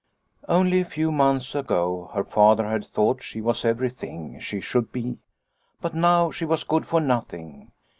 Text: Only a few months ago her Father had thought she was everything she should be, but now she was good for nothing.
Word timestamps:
Only 0.49 0.81
a 0.81 0.85
few 0.85 1.11
months 1.11 1.53
ago 1.53 2.09
her 2.15 2.23
Father 2.23 2.67
had 2.67 2.83
thought 2.83 3.21
she 3.21 3.39
was 3.39 3.63
everything 3.63 4.39
she 4.39 4.59
should 4.59 4.91
be, 4.91 5.19
but 5.79 5.93
now 5.93 6.31
she 6.31 6.43
was 6.43 6.63
good 6.63 6.87
for 6.87 6.99
nothing. 6.99 7.71